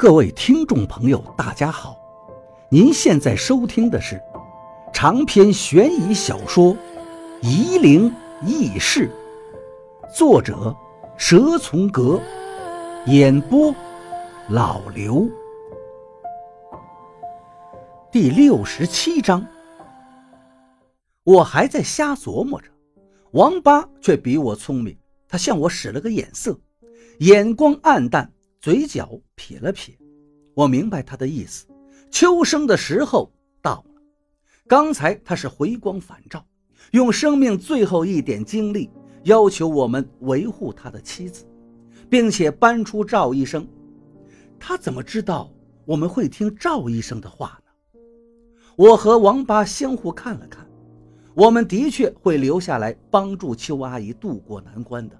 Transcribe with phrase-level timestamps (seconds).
[0.00, 1.94] 各位听众朋友，大家好！
[2.70, 4.18] 您现在收听的是
[4.94, 6.74] 长篇悬疑小说
[7.42, 8.10] 《夷陵
[8.40, 9.10] 轶事》，
[10.16, 10.74] 作者
[11.18, 12.18] 蛇从阁，
[13.08, 13.74] 演播
[14.48, 15.28] 老刘。
[18.10, 19.46] 第六十七章，
[21.24, 22.70] 我还在瞎琢磨着，
[23.32, 24.96] 王八却比我聪明，
[25.28, 26.58] 他向我使了个眼色，
[27.18, 28.32] 眼光暗淡。
[28.60, 29.98] 嘴角撇了撇，
[30.54, 31.66] 我明白他的意思。
[32.10, 33.32] 秋生的时候
[33.62, 34.02] 到了。
[34.68, 36.44] 刚才他是回光返照，
[36.90, 38.90] 用生命最后一点精力
[39.24, 41.46] 要求我们维护他的妻子，
[42.10, 43.66] 并且搬出赵医生。
[44.58, 45.50] 他怎么知道
[45.86, 48.00] 我们会听赵医生的话呢？
[48.76, 50.68] 我和王八相互看了看，
[51.34, 55.19] 我们的确会留下来帮助邱阿姨渡过难关的。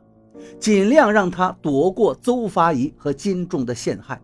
[0.58, 4.20] 尽量让他躲过邹发仪和金仲的陷害。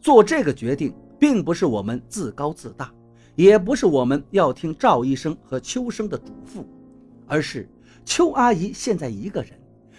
[0.00, 2.92] 做这个决定，并不是我们自高自大，
[3.34, 6.64] 也不是我们要听赵医生和秋生的嘱咐，
[7.26, 7.68] 而是
[8.04, 9.52] 邱阿姨现在一个人，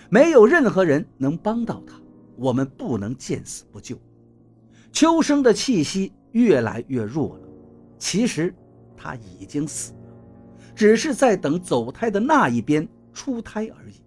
[0.10, 1.96] 没有任何人能帮到她，
[2.36, 3.98] 我们不能见死不救。
[4.92, 7.48] 秋生的气息越来越弱了，
[7.98, 8.54] 其实
[8.96, 10.14] 他已经死了，
[10.76, 14.03] 只是在等走胎的那一边出胎而已。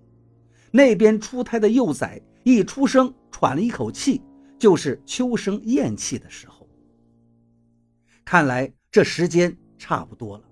[0.70, 4.22] 那边出胎的幼崽一出生，喘了一口气，
[4.58, 6.68] 就是秋生咽气的时候。
[8.24, 10.44] 看来这时间差不多了，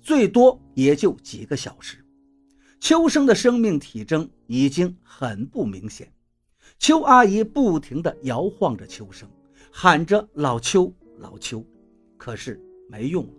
[0.00, 2.04] 最多也就几个小时。
[2.80, 6.12] 秋生的生命体征已经很不明显。
[6.78, 9.28] 邱阿姨不停地摇晃着秋生，
[9.70, 11.64] 喊着“老邱，老邱”，
[12.18, 13.32] 可是没用了，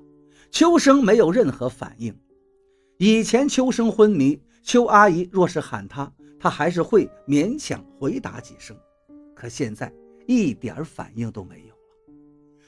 [0.49, 2.17] 秋生没有任何反应。
[2.97, 6.13] 以前秋生昏迷，邱阿姨若是喊他。
[6.43, 8.77] 他还是会勉强回答几声，
[9.33, 9.89] 可现在
[10.27, 11.81] 一点反应都没有了。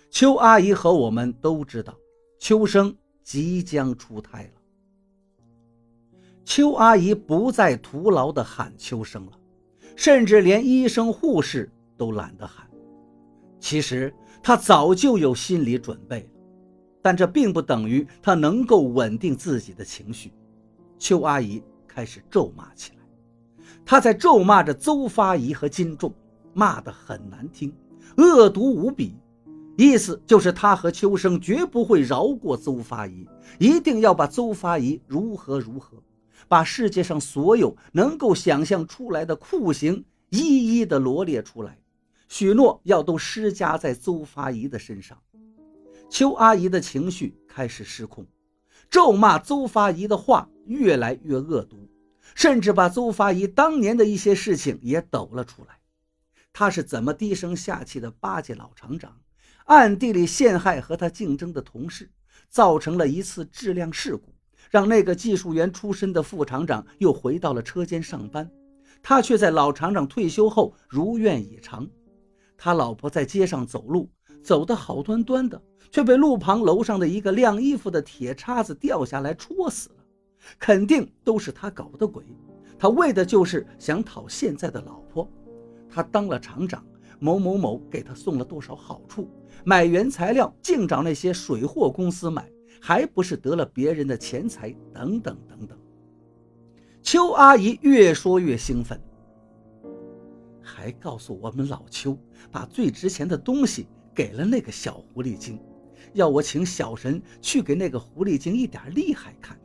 [0.10, 1.94] 邱阿姨和我们都知道，
[2.40, 4.62] 秋生即将出胎了。
[6.46, 9.34] 邱阿姨不再徒劳地喊秋生了，
[9.98, 12.66] 甚至连医生护士都懒得喊。
[13.60, 16.30] 其实她早就有心理准备了，
[17.02, 20.32] 但这并不等于她能够稳定自己的情绪。
[20.98, 22.95] 邱阿姨开始咒骂起来。
[23.86, 26.12] 他在咒骂着邹发仪和金仲，
[26.54, 27.72] 骂得很难听，
[28.18, 29.16] 恶毒无比，
[29.78, 33.28] 意思就是他和秋生绝不会饶过邹发仪，
[33.60, 36.02] 一定要把邹发仪如何如何，
[36.48, 41.78] 把世界上所有能够想象出来的酷刑一一的罗列出来，
[42.28, 45.16] 许诺要都施加在邹发仪的身上。
[46.10, 48.26] 邱阿姨的情绪开始失控，
[48.90, 51.85] 咒骂邹发仪的话越来越恶毒。
[52.34, 55.80] 甚至把邹发仪当年的一些事情也抖了出来，
[56.52, 59.18] 他是怎么低声下气的巴结老厂长，
[59.66, 62.10] 暗地里陷害和他竞争的同事，
[62.50, 64.34] 造成了一次质量事故，
[64.70, 68.50] 让那个技术员出身的副厂长又回到了车间上班，
[69.04, 71.88] 他却在老厂长退休后如愿以偿。
[72.58, 74.10] 他老婆在街上走路，
[74.44, 79.90] 走得好端端的，却被路旁楼上的一个晾衣服的铁叉子掉下来戳死。
[80.60, 82.24] 肯定都是他搞的鬼，
[82.78, 85.30] 他为的就是想讨现在的老婆。
[85.90, 86.86] 他当了厂长，
[87.20, 89.30] 某某某给他送了多少好处，
[89.64, 92.50] 买原材料净找那些水货公司买，
[92.82, 94.76] 还不是得了别人的钱财？
[94.94, 95.78] 等等等等。
[97.02, 99.00] 邱阿姨越说越兴奋，
[100.62, 102.18] 还告诉我们老邱
[102.52, 105.60] 把最值钱的东西给了那个小狐狸精，
[106.14, 109.58] 要我请小神去给那个狐狸精一点厉害看。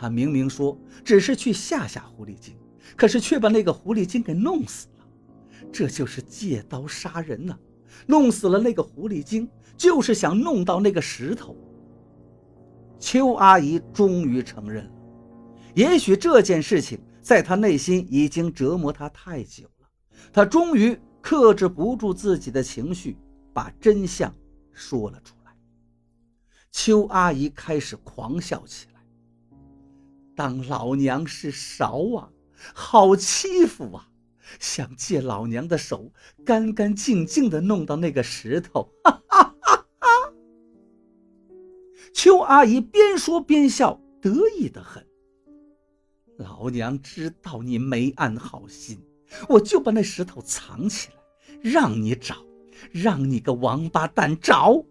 [0.00, 2.56] 他明明说只是去吓吓狐狸精，
[2.96, 5.04] 可是却把那个狐狸精给弄死了，
[5.72, 7.58] 这就是借刀杀人呐！
[8.06, 11.56] 弄死了那个狐狸精，就是想弄到那个石头。
[13.00, 14.90] 邱阿姨终于承认了，
[15.74, 19.88] 也许这件事情在她内心已经折磨她太久了，
[20.32, 23.16] 她终于克制不住自己的情绪，
[23.52, 24.32] 把真相
[24.70, 25.52] 说了出来。
[26.70, 28.97] 邱阿姨开始狂笑起来。
[30.38, 32.30] 当老娘是勺啊，
[32.72, 34.08] 好欺负啊！
[34.60, 36.12] 想借老娘的手，
[36.46, 38.88] 干干净净的弄到那个石头。
[39.02, 39.20] 哈
[42.14, 45.04] 邱阿姨边说边笑，得意的很。
[46.36, 48.96] 老娘知道你没安好心，
[49.48, 52.36] 我就把那石头藏起来，让你找，
[52.92, 54.84] 让你个王八蛋找。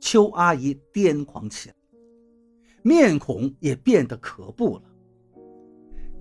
[0.00, 1.74] 邱阿姨癫狂起来。
[2.82, 4.82] 面孔也变得可怖了。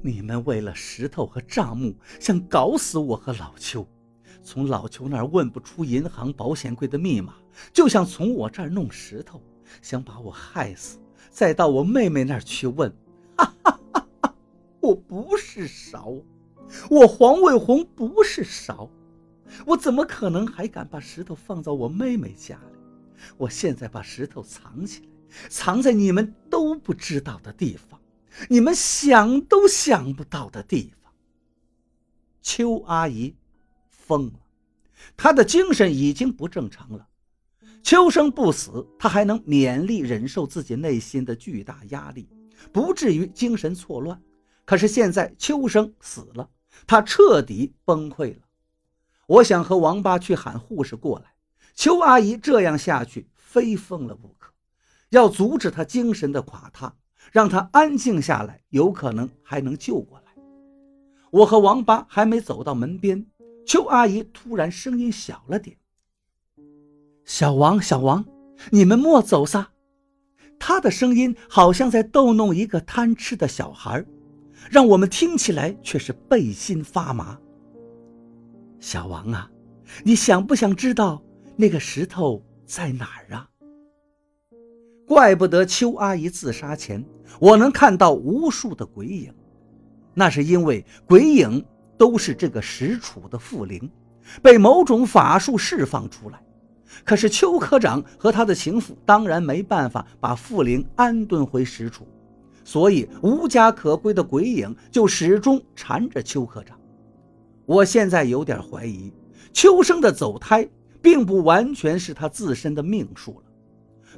[0.01, 3.87] 你们为了石头和账目，想搞死我和老邱，
[4.41, 7.35] 从老邱那儿问不出银行保险柜的密码，
[7.73, 9.41] 就想从我这儿弄石头，
[9.81, 10.97] 想把我害死，
[11.29, 12.89] 再到我妹妹那儿去问。
[13.37, 14.35] 哈哈哈哈！
[14.79, 16.13] 我不是勺，
[16.89, 18.89] 我黄卫红不是勺，
[19.65, 22.79] 我怎么可能还敢把石头放到我妹妹家里？
[23.37, 25.07] 我现在把石头藏起来，
[25.49, 28.01] 藏在你们都不知道的地方，
[28.49, 31.13] 你们想都想不到的地方。
[32.41, 33.33] 邱阿姨
[33.89, 34.39] 疯了，
[35.15, 37.07] 她的精神已经不正常了。
[37.81, 42.27] 秋生不死，她还能勉力忍受自己内心的巨大压力，
[42.73, 44.21] 不至于精神错乱。
[44.65, 46.49] 可是现在秋生死了，
[46.85, 48.41] 她彻底崩溃了。
[49.27, 51.33] 我想和王八去喊护士过来。
[51.73, 54.51] 邱阿姨这样下去，非疯了不可。
[55.09, 56.93] 要阻止他精神的垮塌，
[57.31, 60.25] 让他安静下来，有可能还能救过来。
[61.31, 63.25] 我和王八还没走到门边，
[63.65, 65.77] 邱阿姨突然声音小了点
[67.25, 68.25] ：“小王，小王，
[68.71, 69.71] 你们莫走撒！”
[70.59, 74.03] 她的声音好像在逗弄一个贪吃的小孩，
[74.69, 77.39] 让我们听起来却是背心发麻。
[78.79, 79.49] 小王啊，
[80.03, 81.23] 你想不想知道
[81.55, 83.49] 那个石头在哪儿啊？
[85.09, 87.03] 怪不得邱阿姨自杀前，
[87.39, 89.33] 我能看到无数的鬼影。
[90.13, 91.65] 那是因为鬼影
[91.97, 93.89] 都是这个石楚的附灵，
[94.39, 96.39] 被某种法术释放出来。
[97.03, 102.07] 可是邱科长和他的情妇当然没办法把附灵安顿回石楚，
[102.63, 106.79] 所以无家可归的鬼影就始终缠着邱科长。
[107.65, 109.11] 我现在有点怀疑，
[109.53, 110.69] 邱生的走胎
[111.01, 113.48] 并不完全是他自身的命数了。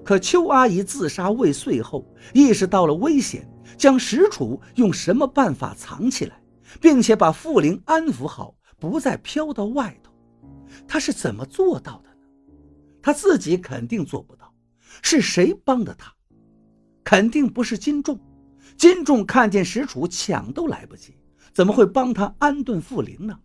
[0.04, 3.48] 可邱阿姨自杀未遂后，意识到了危险。
[3.78, 6.40] 将石楚用什么办法藏起来，
[6.80, 10.12] 并且把傅灵安抚好，不再飘到外头？
[10.88, 12.16] 他是怎么做到的呢？
[13.02, 14.54] 他自己肯定做不到，
[15.02, 16.14] 是谁帮的他？
[17.04, 18.20] 肯定不是金仲。
[18.78, 21.16] 金仲看见石楚抢都来不及，
[21.54, 23.40] 怎么会帮他安顿傅灵呢？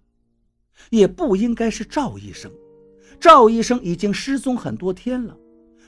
[0.90, 2.52] 也不应该是赵医生。
[3.18, 5.36] 赵医生已经失踪很多天了，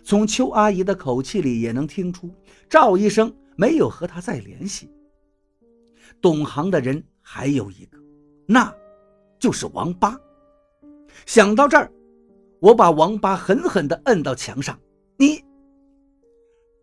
[0.09, 2.35] 从邱阿姨的口气里也能听出，
[2.67, 3.31] 赵医生。
[3.57, 4.91] 没有和她再联系。
[6.23, 7.99] 懂行的人还有一个，
[8.47, 8.75] 那，
[9.39, 10.19] 就是王八。
[11.27, 11.93] 想到这儿，
[12.59, 14.81] 我把王八狠狠地摁到墙上。
[15.19, 15.45] 你，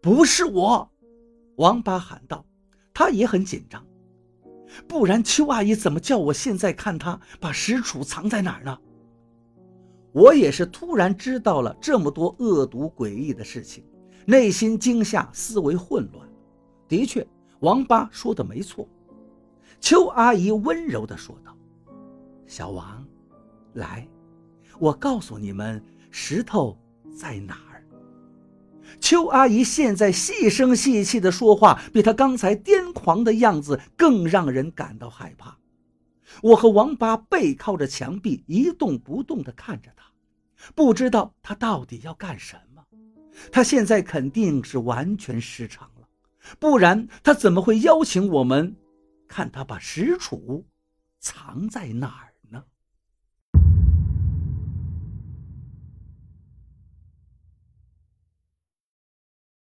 [0.03, 0.87] 不是我！
[1.55, 2.45] 王八喊道。
[2.93, 3.83] 他也很紧张。
[4.87, 8.77] 不然邱阿姨怎么叫我现在看她把石杵藏在哪儿呢？
[10.15, 13.83] 我也是突然知道了这么多恶毒诡异的事情，
[14.25, 16.25] 内心惊吓，思维混乱。
[16.87, 17.27] 的确，
[17.59, 18.87] 王八说的没错。
[19.81, 21.53] 邱阿姨温柔地说道
[22.47, 23.05] ：“小王，
[23.73, 24.07] 来，
[24.79, 26.77] 我告诉你们，石头
[27.13, 27.83] 在哪儿。”
[29.01, 35.57] 邱阿姨现在细声细气的说话，比她刚才癫狂的样子更让人感到害怕。
[36.41, 40.11] 我和王八背靠着墙壁，一动不动地看着他，
[40.73, 42.83] 不知道他到底要干什么。
[43.51, 46.07] 他现在肯定是完全失常了。
[46.59, 48.75] 不然他怎么会邀请我们，
[49.27, 50.63] 看他把石杵
[51.19, 52.34] 藏在那儿？